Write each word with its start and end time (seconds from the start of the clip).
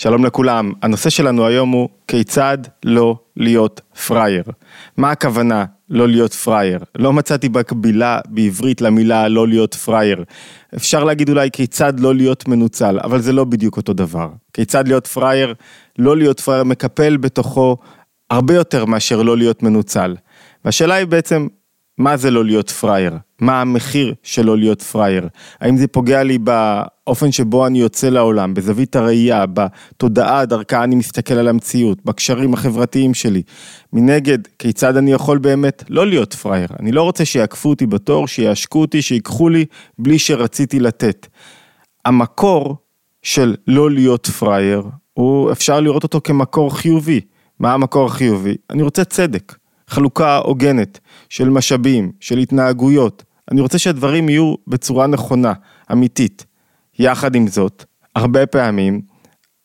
שלום 0.00 0.24
לכולם, 0.24 0.72
הנושא 0.82 1.10
שלנו 1.10 1.46
היום 1.46 1.70
הוא 1.70 1.88
כיצד 2.08 2.58
לא 2.84 3.18
להיות 3.36 3.80
פראייר. 4.06 4.42
מה 4.96 5.10
הכוונה 5.10 5.64
לא 5.90 6.08
להיות 6.08 6.32
פראייר? 6.34 6.78
לא 6.94 7.12
מצאתי 7.12 7.48
מקבילה 7.48 8.20
בעברית 8.28 8.80
למילה 8.80 9.28
לא 9.28 9.48
להיות 9.48 9.74
פראייר. 9.74 10.24
אפשר 10.76 11.04
להגיד 11.04 11.28
אולי 11.28 11.50
כיצד 11.50 12.00
לא 12.00 12.14
להיות 12.14 12.48
מנוצל, 12.48 12.98
אבל 13.04 13.20
זה 13.20 13.32
לא 13.32 13.44
בדיוק 13.44 13.76
אותו 13.76 13.92
דבר. 13.92 14.28
כיצד 14.52 14.88
להיות 14.88 15.06
פראייר, 15.06 15.54
לא 15.98 16.16
להיות 16.16 16.40
פראייר 16.40 16.64
מקפל 16.64 17.16
בתוכו 17.16 17.76
הרבה 18.30 18.54
יותר 18.54 18.84
מאשר 18.84 19.22
לא 19.22 19.36
להיות 19.36 19.62
מנוצל. 19.62 20.16
והשאלה 20.64 20.94
היא 20.94 21.06
בעצם, 21.06 21.46
מה 21.98 22.16
זה 22.16 22.30
לא 22.30 22.44
להיות 22.44 22.70
פראייר? 22.70 23.12
מה 23.40 23.60
המחיר 23.60 24.14
של 24.22 24.46
לא 24.46 24.58
להיות 24.58 24.82
פראייר? 24.82 25.28
האם 25.60 25.76
זה 25.76 25.86
פוגע 25.86 26.22
לי 26.22 26.38
באופן 26.38 27.32
שבו 27.32 27.66
אני 27.66 27.80
יוצא 27.80 28.08
לעולם, 28.08 28.54
בזווית 28.54 28.96
הראייה, 28.96 29.44
בתודעה 29.46 30.44
דרכה 30.46 30.84
אני 30.84 30.94
מסתכל 30.94 31.34
על 31.34 31.48
המציאות, 31.48 31.98
בקשרים 32.04 32.54
החברתיים 32.54 33.14
שלי. 33.14 33.42
מנגד, 33.92 34.38
כיצד 34.58 34.96
אני 34.96 35.12
יכול 35.12 35.38
באמת 35.38 35.84
לא 35.88 36.06
להיות 36.06 36.34
פראייר? 36.34 36.68
אני 36.80 36.92
לא 36.92 37.02
רוצה 37.02 37.24
שיעקפו 37.24 37.68
אותי 37.68 37.86
בתור, 37.86 38.28
שיעשקו 38.28 38.80
אותי, 38.80 39.02
שיקחו 39.02 39.48
לי 39.48 39.64
בלי 39.98 40.18
שרציתי 40.18 40.80
לתת. 40.80 41.26
המקור 42.04 42.76
של 43.22 43.54
לא 43.66 43.90
להיות 43.90 44.26
פראייר, 44.26 44.82
הוא 45.14 45.52
אפשר 45.52 45.80
לראות 45.80 46.02
אותו 46.02 46.20
כמקור 46.24 46.76
חיובי. 46.76 47.20
מה 47.60 47.72
המקור 47.72 48.06
החיובי? 48.06 48.56
אני 48.70 48.82
רוצה 48.82 49.04
צדק. 49.04 49.56
חלוקה 49.88 50.36
הוגנת 50.36 50.98
של 51.28 51.48
משאבים, 51.48 52.12
של 52.20 52.38
התנהגויות. 52.38 53.24
אני 53.52 53.60
רוצה 53.60 53.78
שהדברים 53.78 54.28
יהיו 54.28 54.54
בצורה 54.66 55.06
נכונה, 55.06 55.52
אמיתית. 55.92 56.46
יחד 56.98 57.34
עם 57.34 57.46
זאת, 57.46 57.84
הרבה 58.16 58.46
פעמים, 58.46 59.00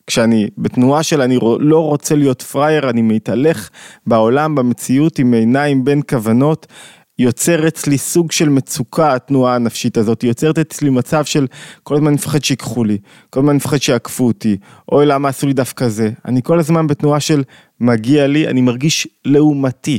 כשאני 0.06 0.48
בתנועה 0.58 1.02
של 1.02 1.20
אני 1.20 1.38
לא 1.60 1.84
רוצה 1.84 2.14
להיות 2.14 2.42
פראייר, 2.42 2.90
אני 2.90 3.02
מתהלך 3.02 3.70
בעולם, 4.06 4.54
במציאות 4.54 5.18
עם 5.18 5.34
עיניים 5.34 5.84
בין 5.84 6.02
כוונות, 6.08 6.66
יוצר 7.18 7.68
אצלי 7.68 7.98
סוג 7.98 8.32
של 8.32 8.48
מצוקה 8.48 9.14
התנועה 9.14 9.54
הנפשית 9.54 9.96
הזאת, 9.96 10.24
יוצרת 10.24 10.58
אצלי 10.58 10.90
מצב 10.90 11.24
של 11.24 11.46
כל 11.82 11.94
הזמן 11.94 12.14
מפחד 12.14 12.44
שיקחו 12.44 12.84
לי, 12.84 12.98
כל 13.30 13.40
הזמן 13.40 13.56
מפחד 13.56 13.82
שיעקפו 13.82 14.26
אותי, 14.26 14.56
אוי 14.92 15.06
למה 15.06 15.28
עשו 15.28 15.46
לי 15.46 15.52
דווקא 15.52 15.88
זה, 15.88 16.10
אני 16.24 16.42
כל 16.42 16.58
הזמן 16.58 16.86
בתנועה 16.86 17.20
של 17.20 17.42
מגיע 17.80 18.26
לי, 18.26 18.48
אני 18.48 18.60
מרגיש 18.60 19.08
לעומתי. 19.24 19.98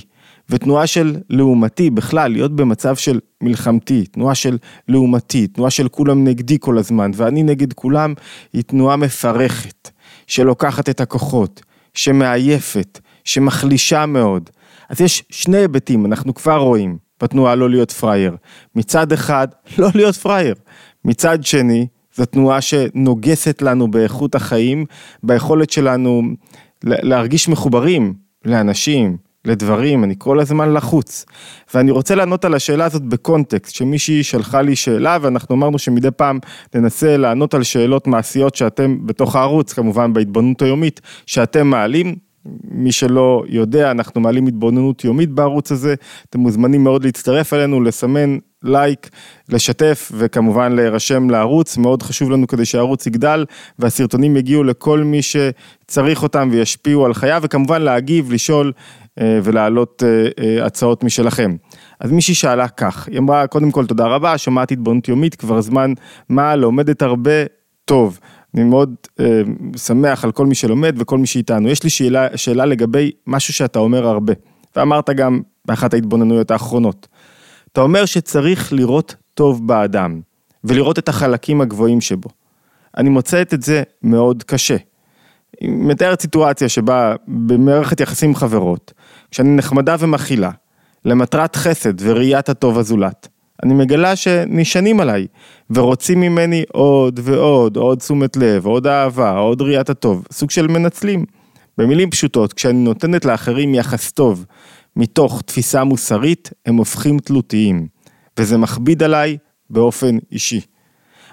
ותנועה 0.49 0.88
של 0.88 1.15
לעומתי 1.29 1.89
בכלל, 1.89 2.31
להיות 2.31 2.55
במצב 2.55 2.95
של 2.95 3.19
מלחמתי, 3.41 4.05
תנועה 4.05 4.35
של 4.35 4.57
לעומתי, 4.87 5.47
תנועה 5.47 5.69
של 5.69 5.87
כולם 5.87 6.23
נגדי 6.23 6.57
כל 6.59 6.77
הזמן, 6.77 7.11
ואני 7.15 7.43
נגד 7.43 7.73
כולם, 7.73 8.13
היא 8.53 8.61
תנועה 8.61 8.95
מפרכת, 8.95 9.89
שלוקחת 10.27 10.89
את 10.89 11.02
הכוחות, 11.02 11.61
שמעייפת, 11.93 12.99
שמחלישה 13.23 14.05
מאוד. 14.05 14.49
אז 14.89 15.02
יש 15.02 15.23
שני 15.29 15.57
היבטים, 15.57 16.05
אנחנו 16.05 16.33
כבר 16.33 16.57
רואים 16.57 16.97
בתנועה 17.21 17.55
לא 17.55 17.69
להיות 17.69 17.91
פראייר. 17.91 18.35
מצד 18.75 19.11
אחד, 19.11 19.47
לא 19.80 19.87
להיות 19.95 20.15
פראייר. 20.15 20.55
מצד 21.05 21.43
שני, 21.43 21.87
זו 22.15 22.25
תנועה 22.25 22.61
שנוגסת 22.61 23.61
לנו 23.61 23.91
באיכות 23.91 24.35
החיים, 24.35 24.85
ביכולת 25.23 25.69
שלנו 25.69 26.21
להרגיש 26.83 27.47
מחוברים 27.49 28.13
לאנשים, 28.45 29.17
לדברים, 29.45 30.03
אני 30.03 30.15
כל 30.17 30.39
הזמן 30.39 30.73
לחוץ. 30.73 31.25
ואני 31.73 31.91
רוצה 31.91 32.15
לענות 32.15 32.45
על 32.45 32.53
השאלה 32.53 32.85
הזאת 32.85 33.01
בקונטקסט, 33.01 33.75
שמישהי 33.75 34.23
שלחה 34.23 34.61
לי 34.61 34.75
שאלה 34.75 35.17
ואנחנו 35.21 35.55
אמרנו 35.55 35.79
שמדי 35.79 36.11
פעם 36.11 36.39
ננסה 36.75 37.17
לענות 37.17 37.53
על 37.53 37.63
שאלות 37.63 38.07
מעשיות 38.07 38.55
שאתם 38.55 38.97
בתוך 39.05 39.35
הערוץ, 39.35 39.73
כמובן 39.73 40.13
בהתבוננות 40.13 40.61
היומית, 40.61 41.02
שאתם 41.25 41.67
מעלים. 41.67 42.24
מי 42.63 42.91
שלא 42.91 43.43
יודע, 43.47 43.91
אנחנו 43.91 44.21
מעלים 44.21 44.47
התבוננות 44.47 45.03
יומית 45.03 45.29
בערוץ 45.29 45.71
הזה, 45.71 45.95
אתם 46.29 46.39
מוזמנים 46.39 46.83
מאוד 46.83 47.03
להצטרף 47.03 47.53
אלינו, 47.53 47.81
לסמן 47.81 48.37
לייק, 48.64 49.09
לשתף 49.49 50.11
וכמובן 50.17 50.71
להירשם 50.71 51.30
לערוץ, 51.30 51.77
מאוד 51.77 52.03
חשוב 52.03 52.31
לנו 52.31 52.47
כדי 52.47 52.65
שהערוץ 52.65 53.08
יגדל 53.08 53.45
והסרטונים 53.80 54.37
יגיעו 54.37 54.64
לכל 54.64 54.99
מי 54.99 55.20
שצריך 55.21 56.23
אותם 56.23 56.49
וישפיעו 56.52 57.05
על 57.05 57.14
חייו 57.14 57.39
וכמובן 57.43 57.81
להגיב, 57.81 58.31
לשאול 58.31 58.71
אה, 59.20 59.39
ולהעלות 59.43 60.03
אה, 60.05 60.27
אה, 60.43 60.65
הצעות 60.65 61.03
משלכם. 61.03 61.55
אז 61.99 62.11
מישהי 62.11 62.36
שאלה 62.36 62.67
כך, 62.67 63.08
היא 63.08 63.20
אמרה 63.20 63.47
קודם 63.47 63.71
כל 63.71 63.86
תודה 63.86 64.05
רבה, 64.05 64.37
שומעת 64.37 64.71
התבוננות 64.71 65.08
יומית 65.08 65.36
כבר 65.36 65.61
זמן 65.61 65.93
מה, 66.30 66.55
לומדת 66.55 67.02
הרבה, 67.02 67.45
טוב. 67.86 68.20
אני 68.55 68.64
מאוד 68.64 68.95
אה, 69.20 69.42
שמח 69.77 70.23
על 70.23 70.32
כל 70.32 70.45
מי 70.45 70.55
שלומד 70.55 70.95
וכל 70.99 71.17
מי 71.17 71.27
שאיתנו. 71.27 71.70
יש 71.70 71.83
לי 71.83 71.89
שאלה, 71.89 72.38
שאלה 72.38 72.66
לגבי 72.66 73.11
משהו 73.27 73.54
שאתה 73.54 73.80
אומר 73.80 74.08
הרבה, 74.08 74.33
ואמרת 74.76 75.10
גם 75.10 75.42
באחת 75.66 75.93
ההתבוננויות 75.93 76.52
האחרונות. 76.52 77.08
אתה 77.71 77.82
אומר 77.82 78.05
שצריך 78.05 78.73
לראות 78.73 79.15
טוב 79.33 79.67
באדם, 79.67 80.21
ולראות 80.64 80.99
את 80.99 81.10
החלקים 81.10 81.61
הגבוהים 81.61 82.02
שבו. 82.02 82.30
אני 82.98 83.10
מוצאת 83.10 83.54
את 83.54 83.61
זה 83.61 83.83
מאוד 84.04 84.44
קשה. 84.44 84.77
מתארת 85.64 86.21
סיטואציה 86.21 86.70
שבה 86.70 87.15
במערכת 87.27 87.99
יחסים 87.99 88.36
חברות, 88.36 88.94
כשאני 89.32 89.55
נחמדה 89.55 89.95
ומכילה, 89.99 90.52
למטרת 91.05 91.55
חסד 91.55 91.94
וראיית 92.02 92.49
הטוב 92.49 92.80
הזולת, 92.80 93.27
אני 93.64 93.73
מגלה 93.73 94.16
שנשענים 94.16 94.99
עליי, 94.99 95.27
ורוצים 95.70 96.20
ממני 96.20 96.64
עוד 96.71 97.20
ועוד, 97.23 97.77
עוד 97.77 97.98
תשומת 97.98 98.38
לב, 98.38 98.66
עוד 98.66 98.88
אהבה, 98.88 99.38
עוד 99.38 99.61
ראיית 99.61 99.89
הטוב, 99.89 100.27
סוג 100.32 100.52
של 100.52 100.67
מנצלים. 100.67 101.26
במילים 101.77 102.10
פשוטות, 102.10 102.54
כשאני 102.54 102.83
נותנת 102.83 103.26
לאחרים 103.26 103.76
יחס 103.76 104.11
טוב, 104.11 104.45
מתוך 104.95 105.42
תפיסה 105.45 105.83
מוסרית, 105.83 106.52
הם 106.65 106.76
הופכים 106.76 107.20
תלותיים, 107.20 107.88
וזה 108.39 108.58
מכביד 108.58 109.04
עליי 109.04 109.38
באופן 109.70 110.17
אישי. 110.32 110.61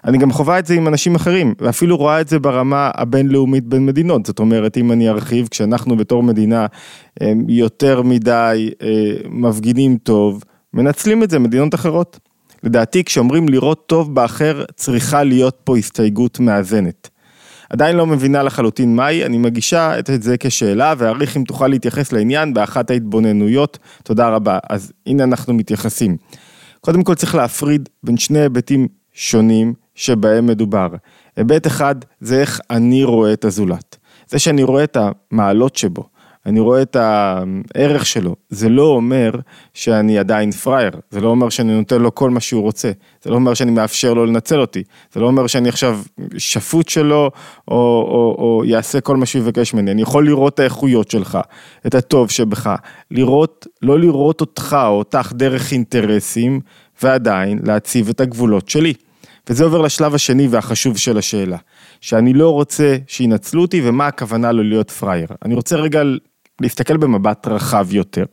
אני 0.05 0.19
גם 0.19 0.33
חווה 0.33 0.59
את 0.59 0.67
זה 0.67 0.75
עם 0.75 0.89
אנשים 0.89 1.15
אחרים, 1.15 1.55
ואפילו 1.59 1.97
רואה 1.97 2.21
את 2.21 2.29
זה 2.29 2.39
ברמה 2.39 2.91
הבינלאומית 2.95 3.65
בין 3.65 3.87
מדינות. 3.87 4.27
זאת 4.27 4.39
אומרת, 4.39 4.77
אם 4.77 4.93
אני 4.93 5.09
ארחיב, 5.09 5.49
כשאנחנו 5.51 5.97
בתור 5.97 6.23
מדינה 6.23 6.67
יותר 7.49 8.03
מדי 8.03 8.71
אה, 8.83 8.89
מפגינים 9.29 9.97
טוב, 9.97 10.43
מנצלים 10.75 11.23
את 11.23 11.31
זה 11.31 11.39
מדינות 11.39 11.75
אחרות. 11.75 12.19
לדעתי, 12.63 13.05
כשאומרים 13.05 13.49
לראות 13.49 13.87
טוב 13.87 14.15
באחר, 14.15 14.65
צריכה 14.77 15.23
להיות 15.23 15.61
פה 15.65 15.77
הסתייגות 15.77 16.41
מאזנת. 16.41 17.09
עדיין 17.71 17.97
לא 17.97 18.07
מבינה 18.07 18.43
לחלוטין 18.43 18.97
מהי, 18.97 19.27
אני 19.27 19.39
מגישה 19.39 19.99
את 19.99 20.23
זה 20.23 20.37
כשאלה, 20.41 20.95
ואעריך 20.99 21.37
אם 21.37 21.45
תוכל 21.45 21.69
להתייחס 21.69 22.13
לעניין 22.13 22.55
באחת 22.55 22.91
ההתבוננויות. 22.91 23.79
תודה 24.03 24.29
רבה. 24.29 24.59
אז 24.71 24.93
הנה 25.07 25.25
אנחנו 25.25 25.55
מתייחסים. 25.55 26.17
קודם 26.81 27.03
כל 27.03 27.15
צריך 27.15 27.35
להפריד 27.35 27.89
בין 28.03 28.17
שני 28.17 28.39
היבטים 28.39 28.89
שונים 29.13 29.75
שבהם 29.95 30.47
מדובר. 30.47 30.89
היבט 31.37 31.67
אחד 31.67 31.95
זה 32.21 32.41
איך 32.41 32.61
אני 32.71 33.05
רואה 33.05 33.33
את 33.33 33.45
הזולת. 33.45 33.97
זה 34.29 34.39
שאני 34.39 34.63
רואה 34.63 34.85
את 34.85 34.97
המעלות 35.01 35.77
שבו, 35.77 36.09
אני 36.47 36.61
רואה 36.61 36.83
את 36.83 36.97
הערך 36.97 38.07
שלו, 38.07 38.37
זה 38.49 38.69
לא 38.69 38.83
אומר 38.83 39.31
שאני 39.75 40.19
עדיין 40.19 40.51
פראייר, 40.51 40.91
זה 41.11 41.21
לא 41.21 41.29
אומר 41.29 41.49
שאני 41.49 41.73
נותן 41.73 42.03
לו 42.03 42.15
כל 42.15 42.31
מה 42.31 42.41
שהוא 42.41 42.63
רוצה, 42.63 42.91
זה 43.23 43.31
לא 43.31 43.35
אומר 43.35 43.55
שאני 43.55 43.71
מאפשר 43.71 44.15
לו 44.15 44.27
לנצל 44.27 44.61
אותי, 44.61 44.83
זה 45.13 45.21
לא 45.21 45.27
אומר 45.27 45.47
שאני 45.47 45.69
עכשיו 45.69 46.01
שפוט 46.39 46.89
שלו, 46.89 47.31
או, 47.69 47.77
או, 47.77 48.37
או 48.39 48.65
יעשה 48.65 49.01
כל 49.01 49.17
מה 49.17 49.27
שהוא 49.27 49.43
יבקש 49.43 49.75
ממני, 49.75 49.91
אני 49.91 50.03
יכול 50.03 50.27
לראות 50.27 50.55
את 50.55 50.61
האיכויות 50.61 51.11
שלך, 51.11 51.39
את 51.87 51.95
הטוב 51.95 52.31
שבך, 52.31 52.75
לראות, 53.11 53.67
לא 53.83 53.99
לראות 53.99 54.41
אותך 54.41 54.77
או 54.87 54.99
אותך 54.99 55.33
דרך 55.35 55.73
אינטרסים, 55.73 56.61
ועדיין 57.03 57.59
להציב 57.63 58.09
את 58.09 58.21
הגבולות 58.21 58.69
שלי. 58.69 58.95
וזה 59.49 59.65
עובר 59.65 59.81
לשלב 59.81 60.15
השני 60.15 60.49
והחשוב 60.49 60.97
של 60.97 61.19
השאלה, 61.19 61.57
שאני 62.01 62.33
לא 62.33 62.51
רוצה 62.51 62.97
שינצלו 63.07 63.63
אותי 63.63 63.81
ומה 63.85 64.07
הכוונה 64.07 64.53
לא 64.53 64.65
להיות 64.65 64.91
פראייר. 64.91 65.29
אני 65.45 65.55
רוצה 65.55 65.77
רגע 65.77 66.03
להסתכל 66.63 66.97
במבט 66.97 67.47
רחב 67.49 67.87
יותר, 67.93 68.25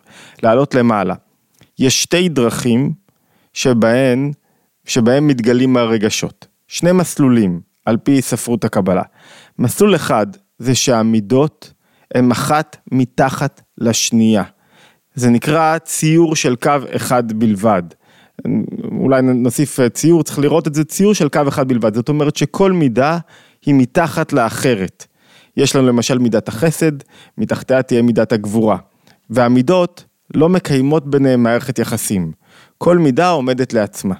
לעלות 0.43 0.75
למעלה. 0.75 1.15
יש 1.79 2.03
שתי 2.03 2.29
דרכים 2.29 2.91
שבהן, 3.53 4.31
שבהן 4.85 5.27
מתגלים 5.27 5.77
הרגשות. 5.77 6.47
שני 6.67 6.91
מסלולים, 6.91 7.61
על 7.85 7.97
פי 7.97 8.21
ספרות 8.21 8.65
הקבלה. 8.65 9.03
מסלול 9.59 9.95
אחד 9.95 10.27
זה 10.59 10.75
שהמידות 10.75 11.73
הן 12.15 12.31
אחת 12.31 12.77
מתחת 12.91 13.61
לשנייה. 13.77 14.43
זה 15.15 15.29
נקרא 15.29 15.77
ציור 15.77 16.35
של 16.35 16.55
קו 16.55 16.71
אחד 16.95 17.33
בלבד. 17.33 17.83
אולי 18.99 19.21
נוסיף 19.21 19.79
ציור, 19.87 20.23
צריך 20.23 20.39
לראות 20.39 20.67
את 20.67 20.73
זה 20.75 20.83
ציור 20.83 21.13
של 21.13 21.29
קו 21.29 21.41
אחד 21.47 21.67
בלבד. 21.67 21.93
זאת 21.95 22.09
אומרת 22.09 22.35
שכל 22.35 22.71
מידה 22.71 23.17
היא 23.65 23.75
מתחת 23.75 24.33
לאחרת. 24.33 25.07
יש 25.59 25.75
לנו 25.75 25.87
למשל 25.87 26.17
מידת 26.17 26.47
החסד, 26.47 26.91
מתחתיה 27.37 27.81
תהיה 27.81 28.01
מידת 28.01 28.31
הגבורה. 28.31 28.77
והמידות 29.29 30.05
לא 30.33 30.49
מקיימות 30.49 31.09
ביניהם 31.09 31.43
מערכת 31.43 31.79
יחסים. 31.79 32.31
כל 32.77 32.97
מידה 32.97 33.29
עומדת 33.29 33.73
לעצמה. 33.73 34.15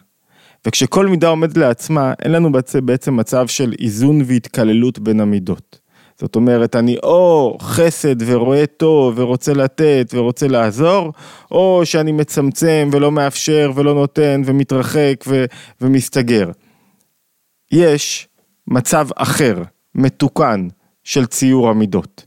וכשכל 0.68 1.08
מידה 1.08 1.28
עומדת 1.28 1.58
לעצמה, 1.58 2.14
אין 2.24 2.32
לנו 2.32 2.52
בעצם 2.84 3.16
מצב 3.16 3.48
של 3.48 3.74
איזון 3.80 4.22
והתקללות 4.26 5.00
בין 5.00 5.20
המידות. 5.20 5.80
זאת 6.20 6.36
אומרת, 6.36 6.76
אני 6.76 6.98
או 7.04 7.58
חסד 7.62 8.16
ורואה 8.26 8.66
טוב 8.66 9.20
ורוצה 9.20 9.54
לתת 9.54 10.12
ורוצה 10.14 10.48
לעזור, 10.48 11.14
או 11.52 11.82
שאני 11.84 12.12
מצמצם 12.12 12.90
ולא 12.92 13.12
מאפשר 13.12 13.72
ולא 13.76 13.94
נותן 13.94 14.42
ומתרחק 14.46 15.24
ו- 15.28 15.46
ומסתגר. 15.82 16.52
יש 17.72 18.28
מצב 18.68 19.08
אחר, 19.16 19.64
מתוקן, 19.96 20.68
של 21.10 21.26
ציור 21.26 21.70
המידות. 21.70 22.26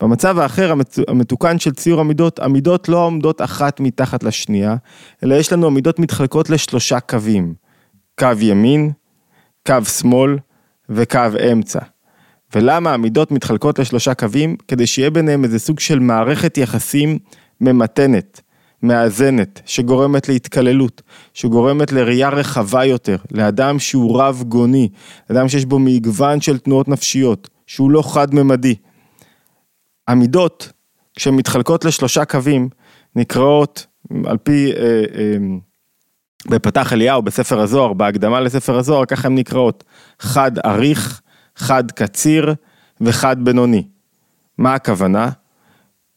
במצב 0.00 0.38
האחר 0.38 0.72
המתוקן 1.08 1.58
של 1.58 1.72
ציור 1.72 2.00
המידות, 2.00 2.38
המידות 2.38 2.88
לא 2.88 3.04
עומדות 3.04 3.42
אחת 3.42 3.80
מתחת 3.80 4.22
לשנייה, 4.22 4.76
אלא 5.24 5.34
יש 5.34 5.52
לנו 5.52 5.66
המידות 5.66 5.98
מתחלקות 5.98 6.50
לשלושה 6.50 7.00
קווים. 7.00 7.54
קו 8.18 8.26
ימין, 8.40 8.90
קו 9.66 9.84
שמאל 9.84 10.38
וקו 10.88 11.18
אמצע. 11.52 11.78
ולמה 12.54 12.94
המידות 12.94 13.30
מתחלקות 13.30 13.78
לשלושה 13.78 14.14
קווים? 14.14 14.56
כדי 14.68 14.86
שיהיה 14.86 15.10
ביניהם 15.10 15.44
איזה 15.44 15.58
סוג 15.58 15.80
של 15.80 15.98
מערכת 15.98 16.58
יחסים 16.58 17.18
ממתנת, 17.60 18.40
מאזנת, 18.82 19.60
שגורמת 19.66 20.28
להתקללות, 20.28 21.02
שגורמת 21.34 21.92
לראייה 21.92 22.28
רחבה 22.28 22.84
יותר, 22.84 23.16
לאדם 23.30 23.78
שהוא 23.78 24.20
רב 24.20 24.44
גוני, 24.48 24.88
אדם 25.30 25.48
שיש 25.48 25.64
בו 25.64 25.78
מגוון 25.78 26.40
של 26.40 26.58
תנועות 26.58 26.88
נפשיות, 26.88 27.48
שהוא 27.72 27.90
לא 27.90 28.02
חד-ממדי. 28.02 28.74
המידות, 30.08 30.72
כשהן 31.16 31.34
מתחלקות 31.34 31.84
לשלושה 31.84 32.24
קווים, 32.24 32.68
נקראות 33.16 33.86
על 34.24 34.36
פי, 34.38 34.72
אה, 34.72 34.82
אה, 35.14 35.36
בפתח 36.50 36.92
אליהו, 36.92 37.22
בספר 37.22 37.60
הזוהר, 37.60 37.92
בהקדמה 37.92 38.40
לספר 38.40 38.78
הזוהר, 38.78 39.04
ככה 39.04 39.28
הן 39.28 39.34
נקראות, 39.34 39.84
חד 40.18 40.58
אריך, 40.58 41.20
חד 41.56 41.90
קציר 41.90 42.54
וחד 43.00 43.44
בינוני. 43.44 43.88
מה 44.58 44.74
הכוונה? 44.74 45.30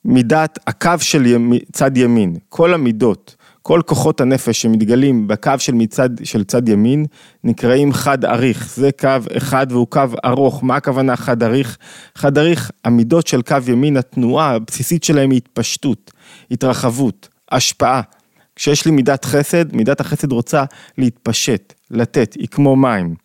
מידת 0.05 0.59
הקו 0.67 0.99
של 0.99 1.25
ימ, 1.25 1.51
צד 1.71 1.97
ימין, 1.97 2.35
כל 2.49 2.73
המידות, 2.73 3.34
כל 3.67 3.81
כוחות 3.85 4.21
הנפש 4.21 4.61
שמתגלים 4.61 5.27
בקו 5.27 5.51
של, 5.57 5.73
מצד, 5.73 6.09
של 6.23 6.43
צד 6.43 6.69
ימין 6.69 7.05
נקראים 7.43 7.93
חד 7.93 8.25
אריך, 8.25 8.73
זה 8.75 8.89
קו 8.99 9.09
אחד 9.37 9.67
והוא 9.69 9.87
קו 9.87 10.01
ארוך, 10.25 10.63
מה 10.63 10.75
הכוונה 10.75 11.15
חד 11.15 11.43
אריך? 11.43 11.77
חד 12.15 12.37
אריך, 12.37 12.71
המידות 12.83 13.27
של 13.27 13.41
קו 13.41 13.57
ימין, 13.67 13.97
התנועה 13.97 14.55
הבסיסית 14.55 15.03
שלהם 15.03 15.31
היא 15.31 15.37
התפשטות, 15.37 16.11
התרחבות, 16.51 17.29
השפעה. 17.51 18.01
כשיש 18.55 18.85
לי 18.85 18.91
מידת 18.91 19.25
חסד, 19.25 19.75
מידת 19.75 19.99
החסד 19.99 20.31
רוצה 20.31 20.63
להתפשט, 20.97 21.73
לתת, 21.91 22.33
היא 22.33 22.47
כמו 22.47 22.75
מים. 22.75 23.15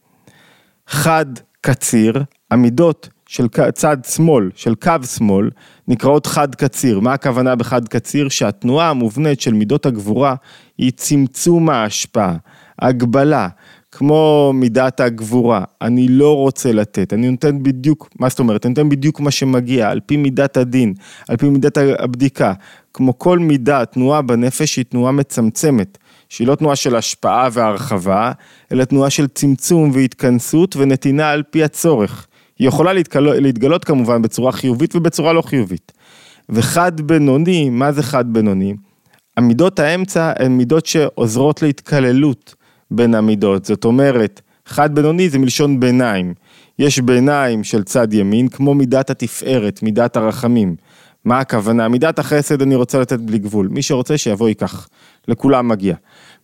חד 0.87 1.27
קציר, 1.61 2.23
המידות 2.51 3.09
של 3.31 3.47
צד 3.75 3.97
שמאל, 4.05 4.50
של 4.55 4.75
קו 4.75 4.93
שמאל, 5.17 5.50
נקראות 5.88 6.27
חד 6.27 6.55
קציר. 6.55 7.00
מה 7.00 7.12
הכוונה 7.12 7.56
בחד 7.56 7.88
קציר? 7.88 8.29
שהתנועה 8.29 8.91
המובנית 8.91 9.41
של 9.41 9.53
מידות 9.55 9.87
הגבורה 9.87 10.35
היא 10.79 10.93
צמצום 10.97 11.71
ההשפעה, 11.71 12.37
הגבלה, 12.79 13.49
כמו 13.93 14.53
מידת 14.55 15.00
הגבורה. 15.00 15.65
אני 15.82 16.09
לא 16.09 16.37
רוצה 16.37 16.73
לתת, 16.73 17.12
אני 17.12 17.31
נותן 17.31 17.62
בדיוק, 17.62 18.09
מה 18.21 18.29
זאת 18.29 18.38
אומרת? 18.38 18.67
אני 18.67 18.71
נותן 18.71 18.88
בדיוק 18.88 19.21
מה 19.21 19.31
שמגיע, 19.31 19.91
על 19.91 20.00
פי 20.06 20.17
מידת 20.17 20.56
הדין, 20.56 20.94
על 21.29 21.37
פי 21.37 21.49
מידת 21.49 21.79
הבדיקה. 21.99 22.53
כמו 22.94 23.19
כל 23.19 23.38
מידה, 23.38 23.85
תנועה 23.85 24.23
בנפש 24.23 24.76
היא 24.76 24.85
תנועה 24.85 25.12
מצמצמת. 25.12 25.99
שהיא 26.29 26.49
לא 26.49 26.55
תנועה 26.55 26.76
של 26.76 26.97
השפעה 26.97 27.49
והרחבה, 27.53 28.33
אלא 28.73 28.85
תנועה 28.85 29.11
של 29.11 29.26
צמצום 29.26 29.91
והתכנסות 29.94 30.76
ונתינה 30.76 31.31
על 31.31 31.43
פי 31.50 31.65
הצורך. 31.65 32.26
היא 32.61 32.69
יכולה 32.69 32.93
להתגלות, 32.93 33.37
להתגלות 33.39 33.85
כמובן 33.85 34.23
בצורה 34.23 34.53
חיובית 34.53 34.97
ובצורה 34.97 35.33
לא 35.33 35.43
חיובית. 35.43 35.93
וחד 36.49 37.01
בינוני, 37.01 37.71
מה 37.71 37.93
זה 37.93 38.03
חד 38.03 38.33
בינוני? 38.33 38.75
המידות 39.37 39.79
האמצע 39.79 40.33
הן 40.39 40.53
מידות 40.53 40.87
שעוזרות 40.87 41.62
להתקללות 41.62 42.55
בין 42.91 43.15
המידות, 43.15 43.65
זאת 43.65 43.85
אומרת, 43.85 44.41
חד 44.67 44.95
בינוני 44.95 45.29
זה 45.29 45.39
מלשון 45.39 45.81
ביניים. 45.81 46.35
יש 46.79 46.99
ביניים 46.99 47.65
של 47.65 47.83
צד 47.83 48.12
ימין, 48.12 48.49
כמו 48.49 48.75
מידת 48.75 49.11
התפארת, 49.11 49.83
מידת 49.83 50.17
הרחמים. 50.17 50.77
מה 51.25 51.39
הכוונה? 51.39 51.89
מידת 51.89 52.19
החסד 52.19 52.62
אני 52.62 52.75
רוצה 52.75 52.99
לתת 52.99 53.21
בלי 53.21 53.39
גבול, 53.39 53.69
מי 53.69 53.83
שרוצה 53.83 54.19
שיבוא 54.19 54.49
ייקח, 54.49 54.89
לכולם 55.29 55.69
מגיע. 55.69 55.95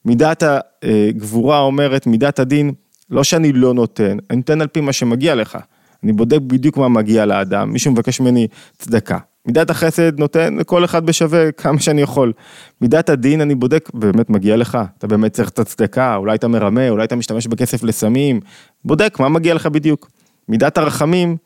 מידת 0.05 0.43
הגבורה 0.83 1.61
אומרת, 1.61 2.07
מידת 2.07 2.39
הדין, 2.39 2.73
לא 3.11 3.25
שאני 3.25 3.53
לא 3.53 3.75
נותן, 3.75 4.17
אני 4.31 4.37
נותן 4.37 4.61
על 4.61 4.67
פי 4.67 4.81
מה 4.81 4.93
שמגיע 4.93 5.35
לך. 5.35 5.59
אני 6.07 6.13
בודק 6.13 6.39
בדיוק 6.41 6.77
מה 6.77 6.89
מגיע 6.89 7.27
לאדם, 7.27 7.73
מישהו 7.73 7.93
מבקש 7.93 8.21
ממני 8.21 8.47
צדקה. 8.79 9.19
מידת 9.47 9.71
החסד 9.71 10.21
נותן 10.21 10.57
לכל 10.57 10.85
אחד 10.85 11.07
בשווה 11.07 11.53
כמה 11.53 11.81
שאני 11.81 12.03
יכול. 12.03 12.33
מידת 12.81 13.09
הדין 13.09 13.41
אני 13.41 13.55
בודק, 13.55 13.91
באמת 13.95 14.31
מגיע 14.31 14.57
לך, 14.57 14.79
אתה 14.99 15.07
באמת 15.07 15.33
צריך 15.33 15.49
את 15.49 15.59
הצדקה, 15.59 16.17
אולי 16.17 16.35
אתה 16.35 16.49
מרמה, 16.49 16.89
אולי 16.89 17.05
אתה 17.05 17.17
משתמש 17.17 17.47
בכסף 17.47 17.83
לסמים, 17.83 18.41
בודק 18.85 19.21
מה 19.21 19.29
מגיע 19.29 19.55
לך 19.55 19.67
בדיוק. 19.67 20.11
מידת 20.49 20.79
הרחמים, 20.79 21.37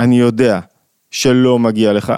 אני 0.00 0.20
יודע 0.20 0.60
שלא 1.10 1.58
מגיע 1.58 1.92
לך, 1.92 2.12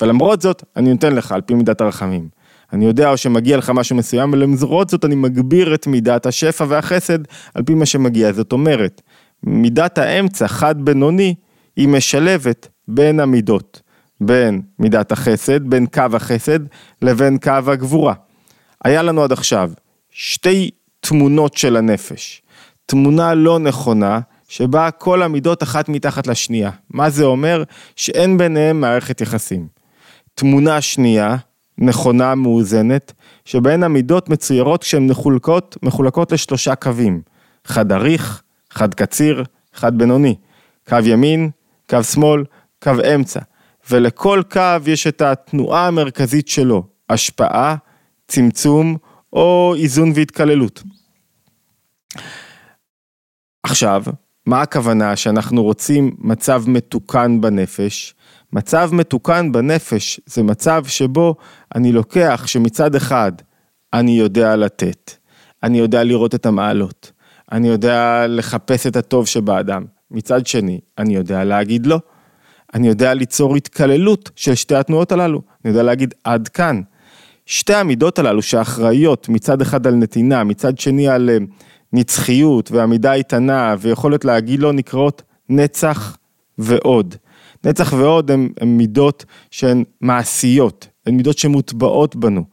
ולמרות 0.00 0.42
זאת, 0.42 0.62
אני 0.76 0.92
נותן 0.92 1.14
לך 1.14 1.32
על 1.32 1.40
פי 1.40 1.54
מידת 1.54 1.80
הרחמים. 1.80 2.28
אני 2.72 2.84
יודע 2.84 3.10
או 3.10 3.16
שמגיע 3.16 3.56
לך 3.56 3.70
משהו 3.70 3.96
מסוים, 3.96 4.32
ולמרות 4.32 4.90
זאת 4.90 5.04
אני 5.04 5.14
מגביר 5.14 5.74
את 5.74 5.86
מידת 5.86 6.26
השפע 6.26 6.64
והחסד 6.68 7.18
על 7.54 7.62
פי 7.62 7.74
מה 7.74 7.86
שמגיע. 7.86 8.32
זאת 8.32 8.52
אומרת, 8.52 9.02
מידת 9.46 9.98
האמצע, 9.98 10.48
חד 10.48 10.82
בינוני, 10.82 11.34
היא 11.76 11.88
משלבת 11.88 12.68
בין 12.88 13.20
המידות, 13.20 13.80
בין 14.20 14.62
מידת 14.78 15.12
החסד, 15.12 15.64
בין 15.70 15.86
קו 15.86 16.02
החסד, 16.12 16.60
לבין 17.02 17.38
קו 17.38 17.50
הגבורה. 17.66 18.14
היה 18.84 19.02
לנו 19.02 19.24
עד 19.24 19.32
עכשיו 19.32 19.70
שתי 20.10 20.70
תמונות 21.00 21.56
של 21.56 21.76
הנפש. 21.76 22.42
תמונה 22.86 23.34
לא 23.34 23.58
נכונה, 23.58 24.20
שבה 24.48 24.90
כל 24.90 25.22
המידות 25.22 25.62
אחת 25.62 25.88
מתחת 25.88 26.26
לשנייה. 26.26 26.70
מה 26.90 27.10
זה 27.10 27.24
אומר? 27.24 27.62
שאין 27.96 28.38
ביניהם 28.38 28.80
מערכת 28.80 29.20
יחסים. 29.20 29.68
תמונה 30.34 30.80
שנייה, 30.80 31.36
נכונה, 31.78 32.34
מאוזנת, 32.34 33.12
שבהן 33.44 33.82
המידות 33.82 34.28
מצוירות 34.28 34.82
כשהן 34.84 35.06
מחולקות, 35.06 35.76
מחולקות 35.82 36.32
לשלושה 36.32 36.74
קווים, 36.74 37.20
חד 37.64 37.92
אריך, 38.74 38.78
חד 38.78 38.94
קציר, 38.94 39.44
חד 39.74 39.98
בינוני, 39.98 40.36
קו 40.88 40.96
ימין, 41.04 41.50
קו 41.90 42.04
שמאל, 42.04 42.44
קו 42.82 42.92
אמצע, 43.14 43.40
ולכל 43.90 44.42
קו 44.50 44.78
יש 44.86 45.06
את 45.06 45.22
התנועה 45.22 45.86
המרכזית 45.86 46.48
שלו, 46.48 46.86
השפעה, 47.08 47.76
צמצום 48.28 48.96
או 49.32 49.74
איזון 49.78 50.12
והתקללות. 50.14 50.82
עכשיו, 53.62 54.02
מה 54.46 54.62
הכוונה 54.62 55.16
שאנחנו 55.16 55.62
רוצים 55.62 56.16
מצב 56.18 56.62
מתוקן 56.66 57.40
בנפש? 57.40 58.14
מצב 58.52 58.90
מתוקן 58.92 59.52
בנפש 59.52 60.20
זה 60.26 60.42
מצב 60.42 60.84
שבו 60.86 61.36
אני 61.74 61.92
לוקח 61.92 62.44
שמצד 62.46 62.94
אחד 62.94 63.32
אני 63.92 64.18
יודע 64.18 64.56
לתת, 64.56 65.12
אני 65.62 65.78
יודע 65.78 66.04
לראות 66.04 66.34
את 66.34 66.46
המעלות, 66.46 67.12
אני 67.52 67.68
יודע 67.68 68.26
לחפש 68.28 68.86
את 68.86 68.96
הטוב 68.96 69.26
שבאדם, 69.26 69.84
מצד 70.10 70.46
שני 70.46 70.80
אני 70.98 71.14
יודע 71.14 71.44
להגיד 71.44 71.86
לא, 71.86 72.00
אני 72.74 72.88
יודע 72.88 73.14
ליצור 73.14 73.56
התקללות 73.56 74.30
של 74.36 74.54
שתי 74.54 74.74
התנועות 74.74 75.12
הללו, 75.12 75.42
אני 75.64 75.70
יודע 75.70 75.82
להגיד 75.82 76.14
עד 76.24 76.48
כאן. 76.48 76.80
שתי 77.46 77.74
המידות 77.74 78.18
הללו 78.18 78.42
שאחראיות 78.42 79.28
מצד 79.28 79.60
אחד 79.60 79.86
על 79.86 79.94
נתינה, 79.94 80.44
מצד 80.44 80.78
שני 80.78 81.08
על 81.08 81.30
אה, 81.30 81.38
נצחיות 81.92 82.70
ועמידה 82.72 83.12
איתנה 83.12 83.74
ויכולת 83.78 84.24
להגיד 84.24 84.60
לא 84.60 84.72
נקראות 84.72 85.22
נצח 85.48 86.16
ועוד. 86.58 87.14
נצח 87.64 87.92
ועוד 87.92 88.30
הן 88.30 88.48
מידות 88.64 89.24
שהן 89.50 89.84
מעשיות, 90.00 90.88
הן 91.06 91.14
מידות 91.14 91.38
שמוטבעות 91.38 92.16
בנו. 92.16 92.44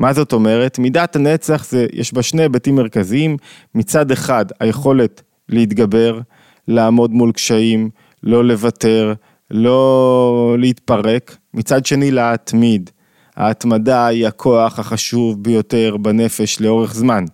מה 0.00 0.12
זאת 0.12 0.32
אומרת? 0.32 0.78
מידת 0.78 1.16
הנצח 1.16 1.64
זה, 1.68 1.86
יש 1.92 2.14
בה 2.14 2.22
שני 2.22 2.42
היבטים 2.42 2.76
מרכזיים, 2.76 3.36
מצד 3.74 4.10
אחד 4.10 4.44
היכולת 4.60 5.22
להתגבר, 5.48 6.20
לעמוד 6.68 7.10
מול 7.10 7.32
קשיים, 7.32 7.90
לא 8.22 8.44
לוותר, 8.44 9.14
לא 9.50 10.56
להתפרק, 10.58 11.36
מצד 11.54 11.86
שני 11.86 12.10
להתמיד. 12.10 12.90
ההתמדה 13.36 14.06
היא 14.06 14.26
הכוח 14.26 14.78
החשוב 14.78 15.42
ביותר 15.42 15.96
בנפש 15.96 16.60
לאורך 16.60 16.94
זמן. 16.94 17.24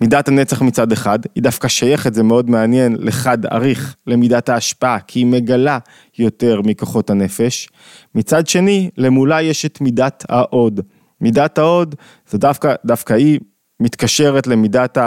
מידת 0.00 0.28
הנצח 0.28 0.62
מצד 0.62 0.92
אחד, 0.92 1.18
היא 1.34 1.42
דווקא 1.42 1.68
שייכת, 1.68 2.14
זה 2.14 2.22
מאוד 2.22 2.50
מעניין, 2.50 2.96
לחד 3.00 3.46
אריך, 3.46 3.96
למידת 4.06 4.48
ההשפעה, 4.48 5.00
כי 5.00 5.18
היא 5.18 5.26
מגלה 5.26 5.78
יותר 6.18 6.60
מכוחות 6.64 7.10
הנפש. 7.10 7.68
מצד 8.14 8.46
שני, 8.46 8.90
למולה 8.96 9.42
יש 9.42 9.66
את 9.66 9.80
מידת 9.80 10.24
ההוד. 10.28 10.80
מידת 11.20 11.58
ההוד, 11.58 11.94
זה 12.28 12.38
דווקא, 12.38 12.74
דווקא 12.84 13.12
היא 13.14 13.40
מתקשרת 13.80 14.46
למידת 14.46 14.98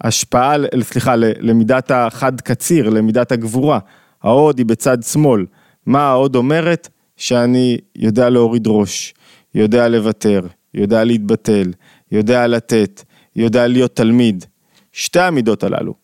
ההשפעה, 0.00 0.54
סליחה, 0.82 1.16
למידת 1.16 1.90
החד 1.90 2.40
קציר, 2.40 2.88
למידת 2.88 3.32
הגבורה. 3.32 3.78
ההוד 4.22 4.58
היא 4.58 4.66
בצד 4.66 5.02
שמאל, 5.02 5.46
מה 5.86 6.08
ההוד 6.08 6.36
אומרת? 6.36 6.88
שאני 7.16 7.78
יודע 7.96 8.30
להוריד 8.30 8.66
ראש, 8.66 9.14
יודע 9.54 9.88
לוותר, 9.88 10.46
יודע 10.74 11.04
להתבטל, 11.04 11.72
יודע 12.12 12.46
לתת, 12.46 13.02
יודע 13.36 13.66
להיות 13.66 13.96
תלמיד. 13.96 14.44
שתי 14.92 15.20
המידות 15.20 15.64
הללו, 15.64 15.94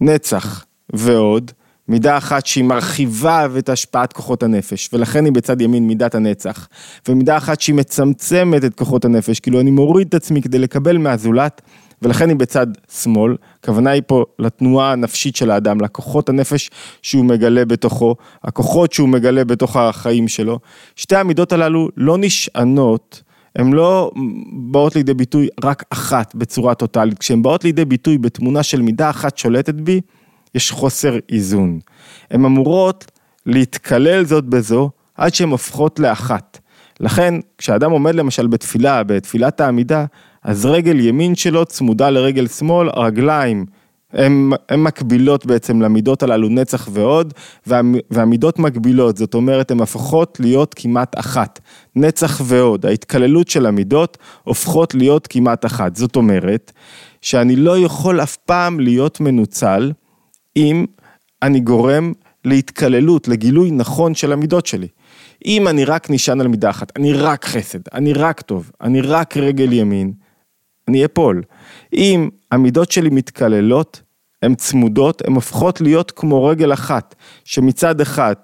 נצח 0.00 0.64
ועוד, 0.92 1.52
מידה 1.90 2.16
אחת 2.18 2.46
שהיא 2.46 2.64
מרחיבה 2.64 3.46
את 3.58 3.68
השפעת 3.68 4.12
כוחות 4.12 4.42
הנפש, 4.42 4.90
ולכן 4.92 5.24
היא 5.24 5.32
בצד 5.32 5.60
ימין 5.60 5.86
מידת 5.86 6.14
הנצח, 6.14 6.68
ומידה 7.08 7.36
אחת 7.36 7.60
שהיא 7.60 7.74
מצמצמת 7.74 8.64
את 8.64 8.74
כוחות 8.74 9.04
הנפש, 9.04 9.40
כאילו 9.40 9.60
אני 9.60 9.70
מוריד 9.70 10.06
את 10.08 10.14
עצמי 10.14 10.42
כדי 10.42 10.58
לקבל 10.58 10.98
מהזולת, 10.98 11.60
ולכן 12.02 12.28
היא 12.28 12.36
בצד 12.36 12.66
שמאל, 13.02 13.36
הכוונה 13.60 13.90
היא 13.90 14.02
פה 14.06 14.24
לתנועה 14.38 14.92
הנפשית 14.92 15.36
של 15.36 15.50
האדם, 15.50 15.80
לכוחות 15.80 16.28
הנפש 16.28 16.70
שהוא 17.02 17.24
מגלה 17.24 17.64
בתוכו, 17.64 18.14
הכוחות 18.44 18.92
שהוא 18.92 19.08
מגלה 19.08 19.44
בתוך 19.44 19.76
החיים 19.76 20.28
שלו. 20.28 20.58
שתי 20.96 21.16
המידות 21.16 21.52
הללו 21.52 21.88
לא 21.96 22.18
נשענות, 22.18 23.22
הן 23.56 23.72
לא 23.72 24.10
באות 24.52 24.96
לידי 24.96 25.14
ביטוי 25.14 25.48
רק 25.64 25.84
אחת 25.90 26.34
בצורה 26.34 26.74
טוטאלית, 26.74 27.18
כשהן 27.18 27.42
באות 27.42 27.64
לידי 27.64 27.84
ביטוי 27.84 28.18
בתמונה 28.18 28.62
של 28.62 28.82
מידה 28.82 29.10
אחת 29.10 29.38
שולטת 29.38 29.74
בי, 29.74 30.00
יש 30.54 30.70
חוסר 30.70 31.18
איזון. 31.28 31.78
הן 32.30 32.44
אמורות 32.44 33.04
להתקלל 33.46 34.24
זאת 34.24 34.44
בזו 34.44 34.90
עד 35.14 35.34
שהן 35.34 35.48
הופכות 35.48 35.98
לאחת. 35.98 36.58
לכן, 37.00 37.34
כשאדם 37.58 37.90
עומד 37.90 38.14
למשל 38.14 38.46
בתפילה, 38.46 39.02
בתפילת 39.04 39.60
העמידה, 39.60 40.04
אז 40.42 40.66
רגל 40.66 41.00
ימין 41.00 41.34
שלו 41.34 41.64
צמודה 41.64 42.10
לרגל 42.10 42.46
שמאל, 42.46 42.88
הרגליים 42.88 43.66
הן 44.12 44.52
מקבילות 44.78 45.46
בעצם 45.46 45.82
למידות 45.82 46.22
הללו 46.22 46.48
נצח 46.48 46.88
ועוד, 46.92 47.34
וה, 47.66 47.80
והמידות 48.10 48.58
מקבילות, 48.58 49.16
זאת 49.16 49.34
אומרת 49.34 49.70
הן 49.70 49.80
הפכות 49.80 50.40
להיות 50.40 50.74
כמעט 50.74 51.18
אחת. 51.18 51.60
נצח 51.96 52.40
ועוד, 52.44 52.86
ההתקללות 52.86 53.48
של 53.48 53.66
המידות 53.66 54.18
הופכות 54.44 54.94
להיות 54.94 55.26
כמעט 55.26 55.66
אחת. 55.66 55.96
זאת 55.96 56.16
אומרת 56.16 56.72
שאני 57.20 57.56
לא 57.56 57.78
יכול 57.78 58.20
אף 58.22 58.36
פעם 58.36 58.80
להיות 58.80 59.20
מנוצל 59.20 59.92
אם 60.56 60.86
אני 61.42 61.60
גורם 61.60 62.12
להתקללות, 62.44 63.28
לגילוי 63.28 63.70
נכון 63.70 64.14
של 64.14 64.32
המידות 64.32 64.66
שלי. 64.66 64.88
אם 65.46 65.68
אני 65.68 65.84
רק 65.84 66.10
נשען 66.10 66.40
על 66.40 66.48
מידה 66.48 66.70
אחת, 66.70 66.92
אני 66.96 67.12
רק 67.12 67.44
חסד, 67.44 67.78
אני 67.92 68.12
רק 68.12 68.40
טוב, 68.40 68.70
אני 68.80 69.00
רק 69.00 69.36
רגל 69.36 69.72
ימין, 69.72 70.12
אני 70.88 71.04
אפול. 71.04 71.42
אם 71.92 72.28
המידות 72.50 72.92
שלי 72.92 73.10
מתקללות, 73.10 74.02
הן 74.42 74.54
צמודות, 74.54 75.22
הן 75.26 75.32
הופכות 75.32 75.80
להיות 75.80 76.10
כמו 76.10 76.44
רגל 76.44 76.72
אחת, 76.72 77.14
שמצד 77.44 78.00
אחד 78.00 78.34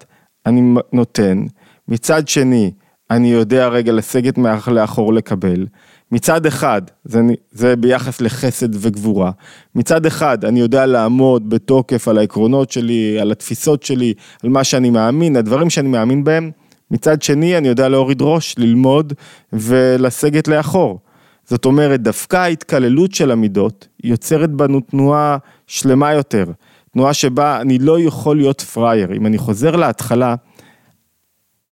אני 0.45 0.61
נותן, 0.93 1.45
מצד 1.87 2.27
שני 2.27 2.71
אני 3.11 3.31
יודע 3.31 3.67
רגע 3.67 3.91
לסגת 3.91 4.37
לאחור 4.67 5.13
לקבל, 5.13 5.65
מצד 6.11 6.45
אחד, 6.45 6.81
זה, 7.03 7.21
זה 7.51 7.75
ביחס 7.75 8.21
לחסד 8.21 8.69
וגבורה, 8.71 9.31
מצד 9.75 10.05
אחד 10.05 10.45
אני 10.45 10.59
יודע 10.59 10.85
לעמוד 10.85 11.49
בתוקף 11.49 12.07
על 12.07 12.17
העקרונות 12.17 12.71
שלי, 12.71 13.19
על 13.19 13.31
התפיסות 13.31 13.83
שלי, 13.83 14.13
על 14.43 14.49
מה 14.49 14.63
שאני 14.63 14.89
מאמין, 14.89 15.35
הדברים 15.35 15.69
שאני 15.69 15.87
מאמין 15.89 16.23
בהם, 16.23 16.51
מצד 16.91 17.21
שני 17.21 17.57
אני 17.57 17.67
יודע 17.67 17.89
להוריד 17.89 18.21
ראש, 18.21 18.55
ללמוד 18.57 19.13
ולסגת 19.53 20.47
לאחור. 20.47 20.99
זאת 21.45 21.65
אומרת, 21.65 22.01
דווקא 22.01 22.35
ההתקללות 22.35 23.13
של 23.13 23.31
המידות 23.31 23.87
יוצרת 24.03 24.51
בנו 24.51 24.79
תנועה 24.79 25.37
שלמה 25.67 26.13
יותר, 26.13 26.45
תנועה 26.93 27.13
שבה 27.13 27.61
אני 27.61 27.79
לא 27.79 27.99
יכול 27.99 28.37
להיות 28.37 28.61
פראייר. 28.61 29.13
אם 29.13 29.25
אני 29.25 29.37
חוזר 29.37 29.75
להתחלה, 29.75 30.35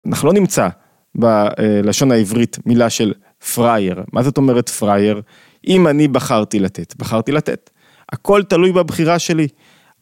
אנחנו 0.06 0.28
לא 0.28 0.35
נמצא 0.35 0.68
בלשון 1.14 2.12
העברית 2.12 2.58
מילה 2.66 2.90
של 2.90 3.12
פראייר. 3.54 4.02
מה 4.12 4.23
זאת 4.23 4.37
אומרת 4.37 4.68
פראייר? 4.68 5.23
אם 5.66 5.88
אני 5.88 6.09
בחרתי 6.09 6.61
לתת, 6.61 6.95
בחרתי 6.97 7.33
לתת. 7.33 7.71
הכל 8.12 8.42
תלוי 8.42 8.73
בבחירה 8.73 9.18
שלי. 9.18 9.49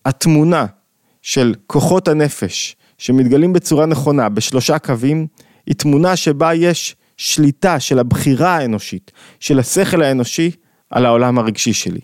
התמונה 0.05 0.66
של 1.23 1.55
כוחות 1.66 2.09
הנפש 2.09 2.76
שמתגלים 2.99 3.52
בצורה 3.52 3.87
נכונה 3.87 4.28
בשלושה 4.28 4.78
קווים, 4.78 5.26
היא 5.66 5.75
תמונה 5.75 6.16
שבה 6.16 6.55
יש 6.55 6.97
שליטה 7.16 7.81
של 7.81 7.99
הבחירה 7.99 8.57
האנושית, 8.57 9.12
של 9.40 9.59
השכל 9.59 10.02
האנושי 10.02 10.50
על 10.90 11.07
העולם 11.07 11.38
הרגשי 11.38 11.73
שלי. 11.73 12.00